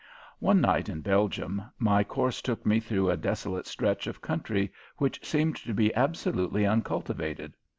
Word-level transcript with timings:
One 0.39 0.61
night 0.61 0.89
in 0.89 1.01
Belgium 1.01 1.61
my 1.77 2.03
course 2.03 2.41
took 2.41 2.65
me 2.65 2.79
through 2.79 3.11
a 3.11 3.15
desolate 3.15 3.67
stretch 3.67 4.07
of 4.07 4.19
country 4.19 4.73
which 4.97 5.23
seemed 5.23 5.57
to 5.57 5.75
be 5.75 5.93
absolutely 5.93 6.65
uncultivated. 6.65 7.53